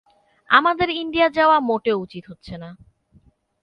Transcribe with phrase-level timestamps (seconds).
[0.49, 2.69] আমাদের ইন্ডিয়া যাওয়া মোটেও উচিত হচ্ছে না।